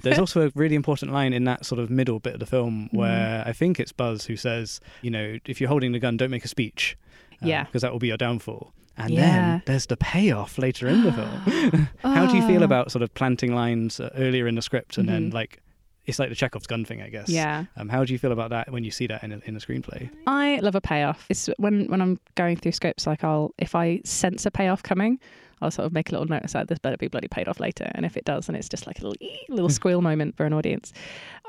[0.03, 2.87] There's also a really important line in that sort of middle bit of the film
[2.89, 2.97] Mm-hmm.
[2.97, 6.29] where I think it's Buzz who says, you know, if you're holding the gun, don't
[6.29, 6.97] make a speech.
[7.41, 7.63] Yeah.
[7.63, 8.73] Because that will be your downfall.
[8.97, 9.21] And Yeah.
[9.21, 11.87] then there's the payoff later in the film.
[12.03, 12.65] How do you feel Oh.
[12.65, 15.33] about sort of planting lines uh, earlier in the script and then Mhm.
[15.33, 15.61] like
[16.05, 17.29] it's like the Chekhov's gun thing, I guess.
[17.29, 17.65] Yeah.
[17.77, 19.59] Um, how do you feel about that when you see that in a, in a
[19.59, 20.09] screenplay?
[20.25, 21.27] I love a payoff.
[21.29, 25.19] It's when when I'm going through scripts, like I'll if I sense a payoff coming,
[25.61, 26.67] I'll sort of make a little note aside.
[26.67, 27.89] This better be bloody paid off later.
[27.95, 30.53] And if it does, and it's just like a little little squeal moment for an
[30.53, 30.93] audience,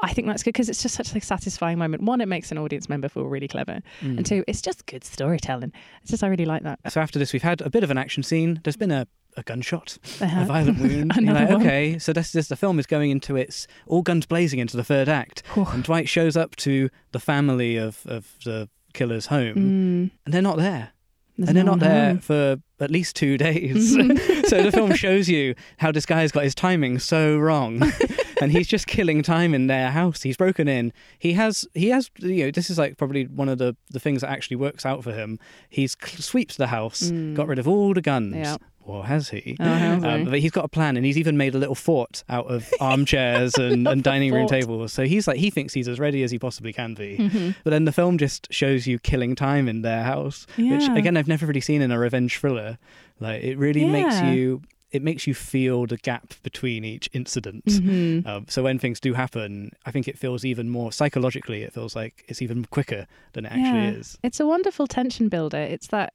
[0.02, 2.02] I think that's good because it's just such a satisfying moment.
[2.02, 4.16] One, it makes an audience member feel really clever, Mm.
[4.18, 5.72] and two, it's just good storytelling.
[6.02, 6.80] It's just I really like that.
[6.92, 8.60] So after this, we've had a bit of an action scene.
[8.64, 10.42] There's been a, a gunshot, Uh-huh.
[10.42, 11.12] a violent wound.
[11.16, 14.26] And you're like, okay, so this, this the film is going into its all guns
[14.26, 18.68] blazing into the third act, and Dwight shows up to the family of of the
[18.92, 20.90] killer's home, Mm, and they're not there.
[21.38, 22.18] there's and they're no not there home.
[22.18, 23.92] for at least two days.
[24.48, 27.82] so the film shows you how this guy's got his timing so wrong.
[28.40, 30.22] and he's just killing time in their house.
[30.22, 30.92] He's broken in.
[31.18, 34.22] He has, he has, you know, this is like probably one of the, the things
[34.22, 35.38] that actually works out for him.
[35.68, 37.34] He's sweeps the house, Mm.
[37.34, 38.34] got rid of all the guns.
[38.36, 38.56] Yeah.
[38.90, 39.56] Or has he?
[39.60, 40.08] Oh, has he?
[40.08, 42.68] Um, but he's got a plan, and he's even made a little fort out of
[42.80, 44.92] armchairs and, and dining room tables.
[44.92, 47.16] So he's like, he thinks he's as ready as he possibly can be.
[47.18, 47.54] Mhm.
[47.64, 51.28] But then the film just shows you killing time in their house, which again I've
[51.28, 52.78] never really seen in a revenge thriller.
[53.20, 57.64] Like it really makes you it makes you feel the gap between each incident.
[57.66, 58.26] Mhm.
[58.26, 61.62] Um, so when things do happen, I think it feels even more psychologically.
[61.62, 63.90] It feels like it's even quicker than it actually Yeah.
[64.00, 64.18] is.
[64.24, 65.58] It's a wonderful tension builder.
[65.58, 66.12] It's that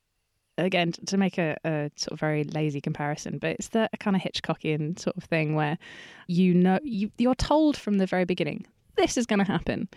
[0.57, 4.21] again to make a, a sort of very lazy comparison, but it's that kind of
[4.21, 5.77] Hitchcockian sort of thing where
[6.27, 8.65] you know you you're told from the very beginning
[8.95, 9.87] this is going to happen.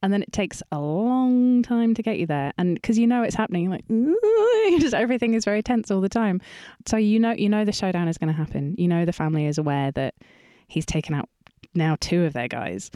[0.00, 3.24] And then it takes a long time to get you there, and because you know
[3.24, 3.84] it's happening, like,
[4.80, 6.40] just everything is very tense all the time.
[6.86, 8.76] So you know, you know the showdown is going to happen.
[8.78, 10.14] You know the family is aware that
[10.68, 11.28] he's taken out
[11.74, 12.90] now two of their guys,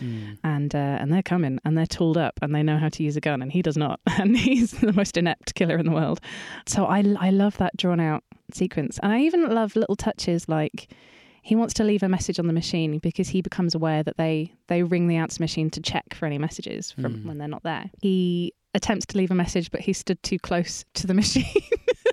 [0.45, 3.17] and uh, and they're coming and they're tooled up and they know how to use
[3.17, 4.01] a gun and he does not.
[4.19, 6.21] And he's the most inept killer in the world.
[6.67, 8.23] So i i love that drawn out
[8.53, 8.99] sequence.
[9.03, 10.93] And i even love little touches like
[11.45, 14.53] he wants to leave a message on the machine because he becomes aware that they
[14.69, 17.25] they ring the answer machine to check for any messages from Mm.
[17.27, 17.91] when they're not there.
[18.01, 21.45] He attempts to leave a message but he stood too close to the machine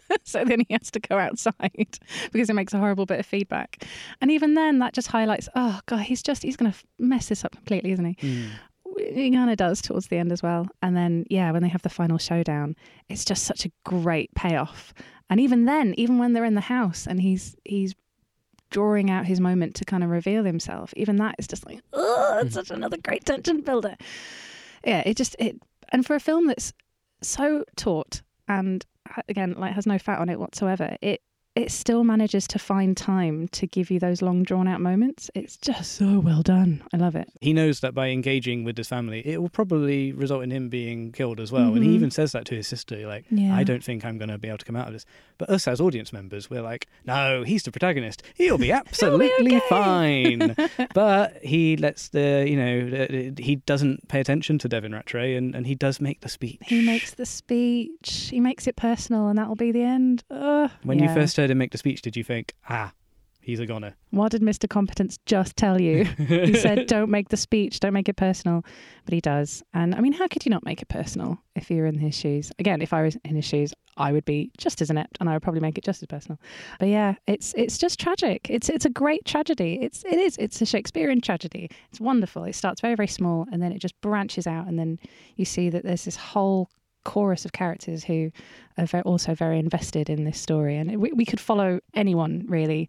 [0.23, 1.99] so then he has to go outside
[2.31, 3.85] because it makes a horrible bit of feedback
[4.21, 7.43] and even then that just highlights oh god he's just he's going to mess this
[7.45, 8.49] up completely isn't he
[8.89, 9.15] Mm.
[9.15, 10.67] he kind of does towards the end as well.
[10.81, 12.75] And then, yeah, when they have the final showdown,
[13.07, 14.93] it's just such a great payoff.
[15.29, 17.93] And even then, even when they're in the house and he's he's
[18.71, 20.93] drawing out his moment to kind of reveal himself.
[20.97, 23.95] Even that is just like, oh, it's such another great tension builder.
[24.85, 26.73] Yeah, it just it and for a film that's
[27.21, 28.85] so taut and
[29.27, 31.21] again like has no fat on it whatsoever, it
[31.55, 35.29] it still manages to find time to give you those long drawn out moments.
[35.35, 36.83] It's just so well done.
[36.93, 37.27] I love it.
[37.41, 41.12] He knows that by engaging with his family, it will probably result in him being
[41.12, 41.73] killed as well.
[41.73, 41.95] And he Mhm.
[41.95, 43.55] even says that to his sister, like, Yeah.
[43.55, 45.05] I don't think I'm going to be able to come out of this.
[45.38, 48.23] But us as audience members, we're like, no, he's the protagonist.
[48.35, 50.55] He'll be absolutely okay." fine.
[50.93, 55.65] but he lets the, you know, he doesn't pay attention to Devin Ratray and, and
[55.67, 56.59] he does make the speech.
[56.65, 58.27] He makes the speech.
[58.31, 60.23] He makes it personal, and that'll be the end.
[60.29, 60.69] Ugh.
[60.83, 62.91] When you first heard him make the speech, did you think, ah,
[63.41, 63.95] he's a goner?
[64.12, 64.69] What did Mr.
[64.69, 66.04] Competence just tell you?
[66.04, 67.80] he said, "Don't make the speech.
[67.80, 68.63] Don't make it personal,"
[69.06, 69.63] but he does.
[69.73, 72.15] And I mean, how could you not make it personal if you were in his
[72.15, 72.52] shoes?
[72.60, 75.34] Again, if I was in his shoes, I would be just as inept, and I
[75.34, 76.39] would probably make it just as personal.
[76.80, 78.47] But yeah, it's it's just tragic.
[78.49, 79.80] It's it's a great tragedy.
[79.82, 80.38] It's it is.
[80.38, 81.69] It's a Shakespearean tragedy.
[81.89, 82.43] It's wonderful.
[82.43, 84.99] It starts very very small, and then it just branches out, and then
[85.36, 86.69] you see that there's this whole
[87.09, 88.31] chorus of characters who
[88.77, 92.87] are very, also very invested in this story, and we, we could follow anyone really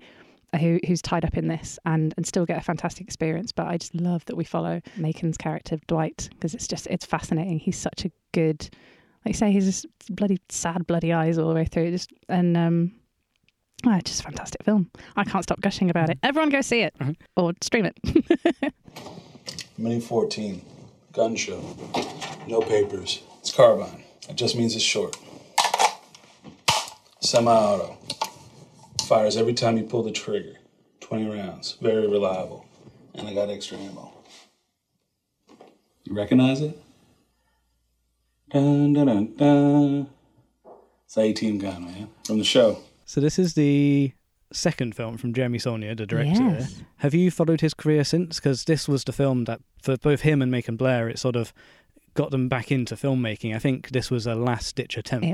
[0.59, 3.53] who, who's tied up in this and, and still get a fantastic experience.
[3.53, 7.59] But I just love that we follow Macon's character Dwight because it's just it's fascinating.
[7.61, 8.61] He's such a good,
[9.25, 11.93] like you say, he's just bloody sad, bloody eyes all the way through.
[11.93, 12.93] Just and um,
[13.87, 14.91] ah, just a fantastic film.
[15.17, 16.19] I can't stop gushing about it.
[16.23, 17.15] Everyone go see it Mhm.
[17.37, 17.97] or stream it.
[19.79, 20.61] Mini 14.
[21.13, 21.61] Gun show.
[22.49, 23.23] No papers.
[23.41, 24.03] It's carbine.
[24.31, 25.17] It just means it's short.
[27.21, 27.99] Semi auto.
[29.07, 30.55] Fires every time you pull the trigger.
[31.01, 31.77] 20 rounds.
[31.83, 32.65] Very reliable.
[33.15, 34.13] And I got extra ammo.
[36.05, 36.81] You recognize it?
[38.53, 40.11] Dun dun dun dun.
[41.05, 42.09] It's A team gun, man.
[42.25, 42.79] From the show.
[43.07, 44.13] So this is the
[44.53, 46.43] second film from Jeremy Saulnier, the director.
[46.43, 46.83] Yes.
[46.99, 48.39] Have you followed his career since?
[48.39, 51.53] Because this was the film that, for both him and Macon Blair, it sort of
[52.15, 53.55] got them back into filmmaking.
[53.55, 55.25] I think this was a last ditch attempt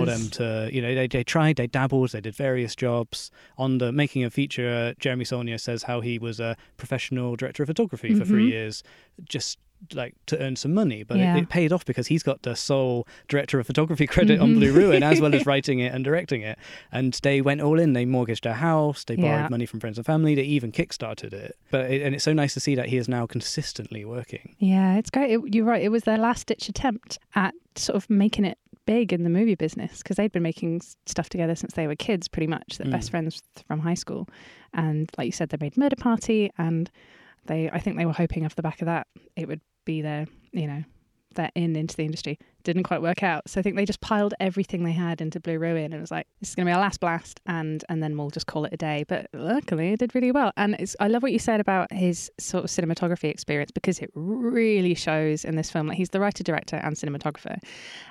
[0.00, 3.30] for them to, you know, they, they tried, they dabbled, they did various jobs.
[3.56, 7.62] On the making of feature, uh, Jeremy Saulnier says how he was a professional director
[7.62, 8.50] of photography for three Mhm.
[8.50, 8.82] years,
[9.28, 9.58] just
[9.92, 11.36] like to earn some money, but Yeah.
[11.36, 14.58] it, it paid off because he's got the sole director of photography credit on Mhm.
[14.58, 16.58] Blue Ruin as well as writing it and directing it.
[16.92, 17.92] And they went all in.
[17.92, 19.04] They mortgaged their house.
[19.04, 19.48] They borrowed Yeah.
[19.50, 20.34] money from friends and family.
[20.34, 21.56] They even kickstarted it.
[21.70, 24.54] But it, and it's so nice to see that he is now consistently working.
[24.58, 25.30] Yeah, it's great.
[25.32, 25.82] It, you're right.
[25.82, 29.54] It was their last ditch attempt at sort of making it big in the movie
[29.54, 32.78] business because they'd been making stuff together since they were kids, pretty much.
[32.78, 32.92] They're Mm.
[32.92, 34.26] best friends from high school,
[34.72, 36.90] and like you said, they made Murder Party, and
[37.48, 39.06] they I think they were hoping off the back of that
[39.36, 40.84] it would be their you know
[41.34, 42.38] their in into the industry.
[42.64, 45.58] Didn't quite work out, so I think they just piled everything they had into Blue
[45.58, 48.02] Ruin, and it was like this is going to be our last blast, and and
[48.02, 49.04] then we'll just call it a day.
[49.08, 52.30] But luckily, it did really well, and it's I love what you said about his
[52.38, 56.42] sort of cinematography experience because it really shows in this film that he's the writer,
[56.42, 57.56] director, and cinematographer.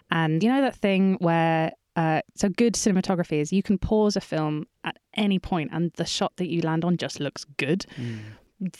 [0.09, 4.21] And you know that thing where uh, so good cinematography is you can pause a
[4.21, 7.85] film at any point and the shot that you land on just looks good.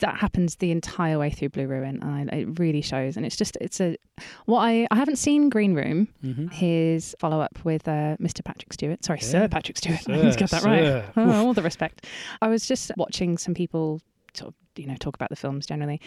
[0.00, 3.16] That happens the entire way through Blue Ruin, and it really shows.
[3.16, 3.96] And it's just it's a
[4.46, 6.48] what I I haven't seen Green Room, Mm-hmm.
[6.48, 8.44] his follow up with uh, Mr.
[8.44, 9.04] Patrick Stewart.
[9.04, 10.00] Sorry, Sir Patrick Stewart.
[10.00, 11.04] Sir, I to get that right.
[11.16, 12.06] Oh, all the respect.
[12.42, 14.00] I was just watching some people
[14.34, 16.00] sort of you know talk about the films generally,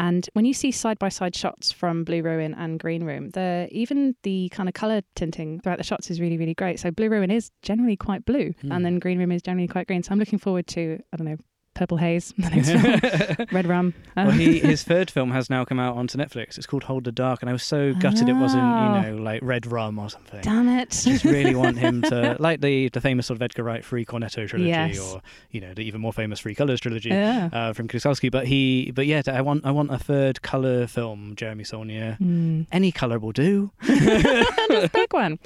[0.00, 3.68] and when you see side by side shots from Blue Ruin and Green Room, the
[3.70, 6.80] even the kind of color tinting throughout the shots is really really great.
[6.80, 8.72] So Blue Ruin is generally quite blue, Hmm.
[8.72, 10.02] and then Green Room is generally quite green.
[10.02, 11.36] So I'm looking forward to I don't know
[11.74, 13.94] Purple Haze, the next film, Red Rum.
[14.14, 16.58] Well, he, his third film has now come out onto Netflix.
[16.58, 19.04] It's called Hold the Dark, and I was so gutted it wasn't, Ah.
[19.06, 20.40] you know, like Red Rum or something.
[20.42, 20.88] Damn it!
[21.06, 24.04] I just really want him to like the the famous sort of Edgar Wright Free
[24.04, 24.98] Cornetto trilogy, Yes.
[25.14, 27.48] or you know the even more famous Free Colors trilogy yeah.
[27.52, 28.30] uh, from Kieslowski.
[28.30, 31.34] But he, but yeah, I want I want a third color film.
[31.36, 32.66] Jeremy Saulnier, Mm.
[32.70, 33.70] any color will do.
[33.84, 35.38] Just big one.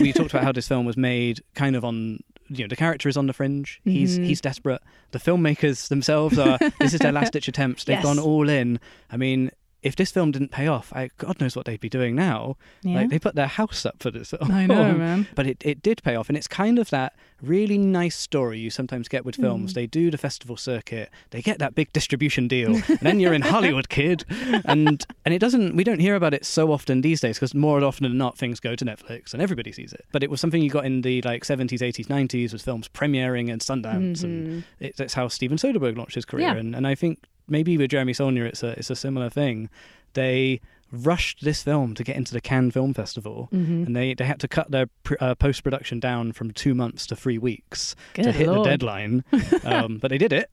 [0.00, 3.08] we talked about how this film was made kind of on you know the character
[3.08, 4.26] is on the fringe he's Mhm.
[4.26, 8.04] he's desperate the filmmakers themselves are this is their last ditch attempts they've Yes.
[8.04, 8.78] gone all in
[9.10, 9.50] i mean
[9.84, 12.96] if this film didn't pay off I, god knows what they'd be doing now Yeah.
[12.96, 15.28] like they put their house up for this film I know, man.
[15.34, 18.70] but it, it did pay off and it's kind of that really nice story you
[18.70, 19.74] sometimes get with films Mm.
[19.74, 23.42] they do the festival circuit they get that big distribution deal and then you're in
[23.54, 24.24] hollywood kid
[24.64, 27.82] and and it doesn't we don't hear about it so often these days because more
[27.84, 30.62] often than not things go to netflix and everybody sees it but it was something
[30.62, 34.64] you got in the like 70s 80s 90s with films premiering and sundance and Mhm.
[34.80, 36.56] it, that's how steven soderbergh launched his career Yeah.
[36.56, 39.68] and, and i think maybe with jeremy saulnier it's a it's a similar thing
[40.14, 40.60] they
[40.92, 43.86] rushed this film to get into the Cannes Film Festival, Mhm.
[43.86, 47.04] and they, they had to cut their pr- uh, post production down from two months
[47.08, 48.60] to three weeks to hit Lord.
[48.64, 49.24] the deadline.
[49.64, 50.50] um, but they did it.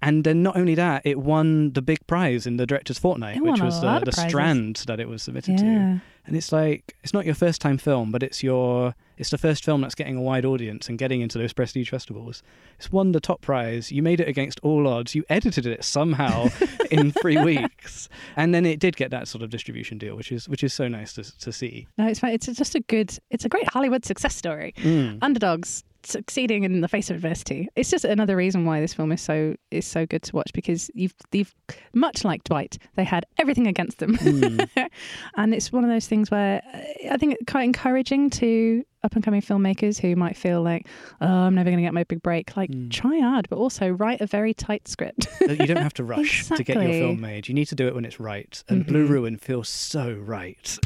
[0.00, 3.60] And then not only that, it won the big prize in the director's fortnight, which
[3.60, 6.00] was the, the strand that it was submitted to.
[6.24, 9.64] And it's like it's not your first time film, but it's your it's the first
[9.64, 12.42] film that's getting a wide audience and getting into those prestige festivals.
[12.78, 13.90] It's won the top prize.
[13.90, 15.14] You made it against all odds.
[15.14, 16.48] You edited it somehow
[16.90, 20.48] in three weeks, and then it did get that sort of distribution deal, which is
[20.48, 21.86] which is so nice to to see.
[21.98, 22.34] No, it's fine.
[22.34, 23.16] It's just a good.
[23.30, 24.74] It's a great Hollywood success story.
[24.78, 25.18] Mm.
[25.22, 27.68] Underdogs succeeding in the face of adversity.
[27.76, 30.90] It's just another reason why this film is so is so good to watch because
[30.94, 31.54] you've you've
[31.94, 34.68] much like Dwight, they had everything against them, Mm.
[35.36, 39.14] and it's one of those things where uh, I think it's quite encouraging to up
[39.16, 40.86] and coming filmmakers who might feel like,
[41.20, 42.56] oh, I'm never going to get my big break.
[42.56, 42.88] Like, Mm.
[42.88, 45.26] try hard, but also write a very tight script.
[45.40, 47.48] You don't have to rush to get your film made.
[47.48, 48.62] You need to do it when it's right.
[48.68, 49.10] And Blue Mhm.
[49.10, 50.78] Ruin feels so right.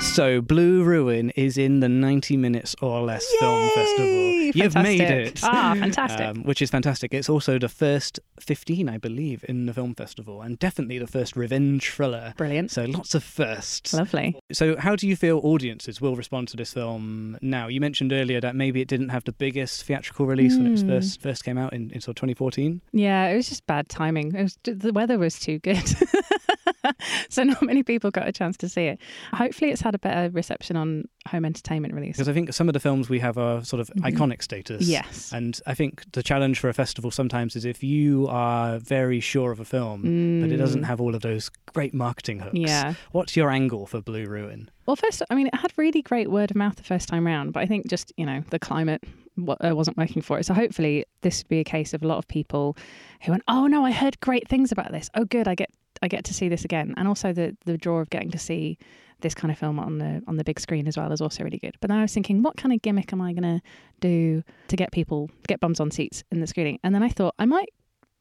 [0.00, 4.06] So, Blue Ruin is in the 90 Minutes or Less Film Festival.
[4.06, 4.52] Yay!
[4.54, 5.40] You've made it.
[5.42, 6.20] Ah, fantastic.
[6.26, 7.12] Um, which is fantastic.
[7.14, 11.34] It's also the first 15, I believe, in the film festival, and definitely the first
[11.36, 12.34] revenge thriller.
[12.36, 12.70] Brilliant.
[12.70, 13.92] So, lots of firsts.
[13.94, 14.38] Lovely.
[14.52, 17.66] So, how do you feel audiences will respond to this film now?
[17.68, 20.88] You mentioned earlier that maybe it didn't have the biggest theatrical release when it Hmm.
[20.88, 22.80] first first came out in, in sort of 2014.
[22.92, 24.34] Yeah, it was just bad timing.
[24.34, 25.82] It was the weather was too good,
[27.28, 28.98] so not many people got a chance to see it.
[29.34, 32.16] Hopefully, it's had a better reception on home entertainment release.
[32.16, 34.12] Because I think some of the films we have are sort of Mhm.
[34.12, 34.86] iconic status.
[34.86, 35.32] Yes.
[35.32, 39.50] And I think the challenge for a festival sometimes is if you are very sure
[39.50, 40.02] of a film,
[40.40, 40.86] but it doesn't Mm.
[40.86, 42.54] have all of those great marketing hooks.
[42.56, 42.94] Yeah.
[43.12, 44.70] What's your angle for Blue Ruin?
[44.86, 47.52] Well, first, I mean, it had really great word of mouth the first time round,
[47.52, 49.02] but I think just you know the climate
[49.48, 50.46] uh, wasn't working for it.
[50.46, 52.76] So hopefully, this would be a case of a lot of people
[53.22, 55.10] who went, "Oh no, I heard great things about this.
[55.14, 55.70] Oh, good, I get
[56.02, 58.78] I get to see this again." And also the the draw of getting to see
[59.20, 61.58] this kind of film on the on the big screen as well is also really
[61.58, 61.76] good.
[61.80, 63.62] But then I was thinking, what kind of gimmick am I going to
[64.00, 66.78] do to get people get bums on seats in the screening?
[66.84, 67.68] And then I thought I might.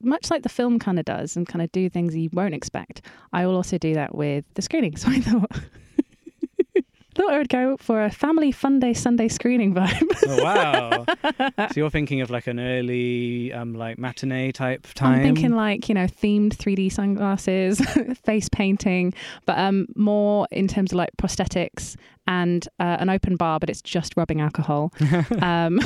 [0.01, 3.01] Much like the film kind of does, and kind of do things you won't expect,
[3.31, 4.95] I will also do that with the screening.
[4.97, 5.49] So I thought,
[7.15, 10.03] thought I would go for a family fun day Sunday screening vibe.
[10.27, 11.05] Oh, wow.
[11.69, 15.19] so you're thinking of like an early, um, like matinee type time?
[15.19, 17.79] I'm thinking like, you know, themed 3D sunglasses,
[18.23, 19.13] face painting,
[19.45, 21.95] but um, more in terms of like prosthetics
[22.27, 24.91] and uh, an open bar, but it's just rubbing alcohol.
[25.41, 25.79] um,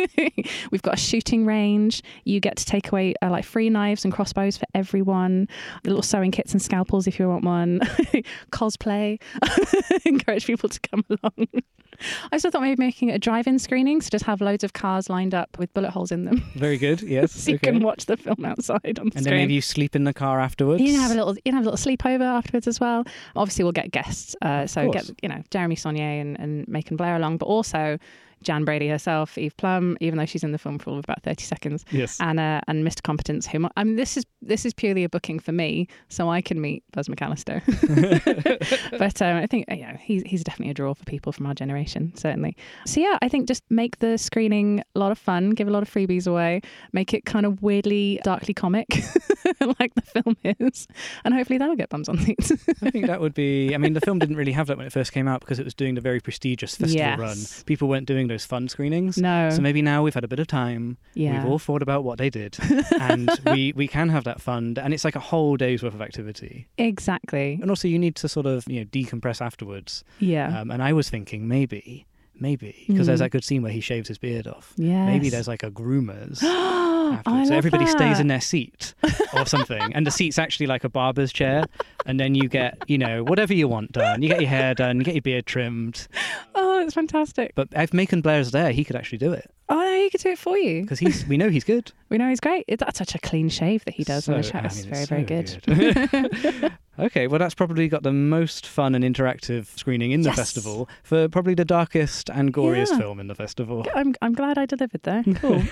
[0.70, 2.02] we've got a shooting range.
[2.24, 5.48] You get to take away uh, like free knives and crossbows for everyone,
[5.84, 7.80] little sewing kits and scalpels if you want one,
[8.50, 9.20] cosplay.
[10.04, 11.48] Encourage people to come along.
[12.32, 15.08] I also thought maybe making it a drive-in screening, so just have loads of cars
[15.08, 17.02] lined up with bullet holes in them, Very good.
[17.16, 17.32] Yes.
[17.32, 17.72] so you okay.
[17.72, 19.36] can watch the film outside on the and then screen.
[19.36, 20.82] maybe you sleep in the car afterwards.
[20.82, 23.04] You can have a little, you can have a little sleepover afterwards as well.
[23.34, 27.16] Obviously, we'll get guests, uh, so get you know Jeremy Saulnier and, and Macon Blair
[27.16, 27.98] along, but also
[28.42, 31.84] Jan Brady herself, Eve Plumb, even though she's in the film for about thirty seconds,
[31.90, 32.18] Yes.
[32.20, 33.02] and uh, and Mr.
[33.02, 36.40] Competence, whom I mean, this is this is purely a booking for me, so I
[36.40, 37.62] can meet Buzz McCallister.
[38.98, 41.54] but um, I think you know he's he's definitely a draw for people from our
[41.54, 42.56] generation, certainly.
[42.86, 45.82] So yeah, I think just make the screening a lot of fun, give a lot
[45.82, 46.60] of freebies away,
[46.92, 48.86] make it kind of weirdly darkly comic,
[49.80, 50.86] like the film is,
[51.24, 52.52] and hopefully that'll get bums on seats.
[52.82, 53.74] I think that would be.
[53.74, 55.64] I mean, the film didn't really have that when it first came out because it
[55.64, 57.18] was doing the very prestigious festival Yes.
[57.18, 57.64] run.
[57.66, 59.16] People weren't doing those fun screenings.
[59.18, 60.96] no, So maybe now we've had a bit of time.
[61.14, 62.56] yeah, We've all thought about what they did,
[63.00, 64.76] and we we can have that fun.
[64.80, 66.66] And it's like a whole day's worth of activity.
[66.78, 70.04] exactly, And also, you need to sort of you know decompress afterwards.
[70.18, 72.06] yeah, Um, and I was thinking maybe,
[72.38, 73.24] maybe because there's Mm.
[73.24, 74.72] that good scene where he shaves his beard off.
[74.76, 75.06] yeah.
[75.06, 76.38] Maybe there's like a groomers.
[77.46, 78.94] so everybody stays in their seat
[79.34, 81.64] or something, and the seat's actually like a barber's chair,
[82.04, 84.22] and then you get you know whatever you want done.
[84.22, 86.08] You get your hair done, you get your beard trimmed.
[86.54, 87.52] Oh, it's fantastic.
[87.54, 90.28] But if Macon Blair's there, he could actually do it Oh, no, he could do
[90.30, 90.82] it for you.
[90.82, 91.92] because he's we know he's good.
[92.08, 92.64] We know he's great.
[92.68, 94.58] It, that's such a clean shave that he does on the So, show.
[94.58, 96.28] I It's mean, very, it's very so
[96.62, 96.72] good.
[97.00, 100.36] okay, well that's probably got the most fun and interactive screening in the Yes.
[100.36, 102.98] festival for probably the darkest and goriest Yeah.
[102.98, 103.84] film in the festival.
[103.92, 105.24] I'm, I'm glad I delivered there.
[105.34, 105.62] Cool.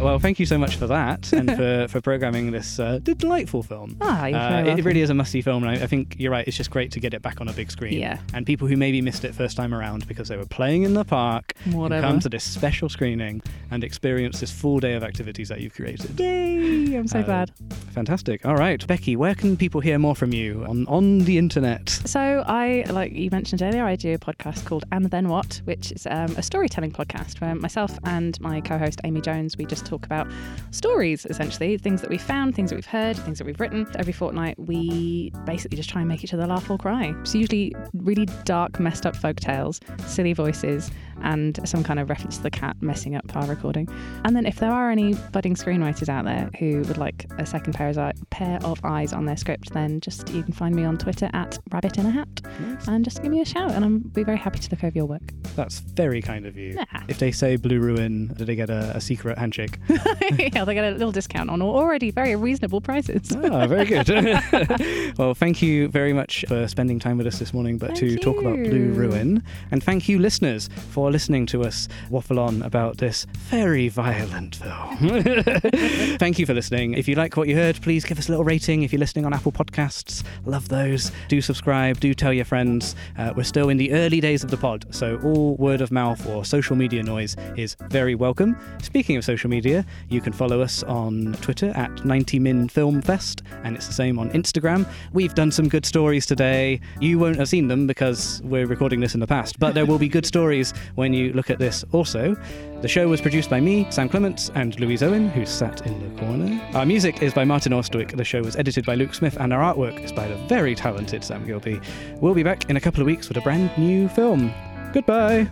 [0.00, 3.96] Well, thank you so much for that and for, for programming this uh, delightful film.
[4.00, 6.46] Ah, you're Uh, it really is a musty film, and I, I think you're right.
[6.48, 7.98] It's just great to get it back on a big screen.
[7.98, 8.18] Yeah.
[8.34, 11.04] And people who maybe missed it first time around because they were playing in the
[11.04, 12.06] park Whatever.
[12.06, 16.18] come to this special screening and experience this full day of activities that you've created.
[16.18, 16.96] Yay!
[16.96, 17.52] I'm so Uh, glad.
[17.92, 18.44] Fantastic.
[18.46, 21.88] All right, Becky, where can people hear more from you on on the internet?
[21.90, 25.92] So I, like you mentioned earlier, I do a podcast called And Then What, which
[25.92, 30.04] is um, a storytelling podcast where myself and my co-host Amy Jones, we just talk
[30.04, 30.30] about
[30.70, 33.86] stories, essentially, things that we've found, things that we've heard, things that we've written.
[33.98, 37.14] Every fortnight, we basically just try and make each other laugh or cry.
[37.20, 40.90] It's usually really dark, messed up folk tales, silly voices,
[41.22, 43.88] and some kind of reference to the cat messing up our recording.
[44.24, 47.74] And then if there are any budding screenwriters out there who would like a second
[47.74, 50.84] pair of, eye- pair of eyes on their script, then just you can find me
[50.84, 52.40] on Twitter at rabbit in a hat
[52.86, 55.06] and just give me a shout and I'll be very happy to look over your
[55.06, 55.32] work.
[55.56, 56.74] That's very kind of you.
[56.74, 57.02] Yeah.
[57.08, 59.78] If they say Blue Ruin, do they get a, a secret handshake?
[59.88, 63.36] yeah, they get a little discount on already very reasonable prices.
[63.44, 64.08] Ah, very good.
[65.18, 68.22] well, thank you very much for spending time with us this morning, but to Thank
[68.22, 68.92] talk about Blue.
[68.92, 69.42] Ruin.
[69.70, 74.96] And thank you, listeners, for listening to us waffle on about this very violent film.
[76.18, 76.94] thank you for listening.
[76.94, 78.82] If you like what you heard, please give us a little rating.
[78.82, 81.12] If you're listening on Apple Podcasts, love those.
[81.28, 82.96] Do subscribe, do tell your friends.
[83.18, 86.26] Uh, we're still in the early days of the pod, so all word of mouth
[86.26, 88.56] or social media noise is very welcome.
[88.82, 93.76] Speaking of social media, you can follow us on Twitter at 90min Film Fest, and
[93.76, 94.88] it's the same on Instagram.
[95.12, 96.80] We've done some good stories today.
[97.00, 99.98] You won't have seen them because we're recording this in the past, but there will
[99.98, 102.36] be good stories when you look at this also.
[102.82, 106.20] The show was produced by me, Sam Clements, and Louise Owen, who sat in the
[106.20, 106.60] corner.
[106.74, 108.16] Our music is by Martin Orstwick.
[108.16, 111.24] The show was edited by Luke Smith, and our artwork is by the very talented
[111.24, 111.80] Sam Gilby.
[112.16, 114.52] We'll be back in a couple of weeks with a brand new film.
[114.92, 115.48] Goodbye.